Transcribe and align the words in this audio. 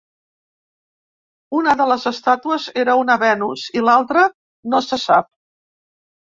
Una 1.57 1.75
de 1.81 1.85
les 1.91 2.07
estàtues 2.11 2.65
era 2.85 2.95
una 3.03 3.19
Venus 3.25 3.67
i 3.81 3.85
l'altra 3.89 4.25
no 4.73 4.83
se 4.89 5.01
sap. 5.05 5.31